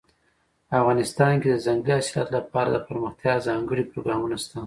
[0.79, 4.57] افغانستان کې د ځنګلي حاصلاتو لپاره دپرمختیا ځانګړي پروګرامونه شته.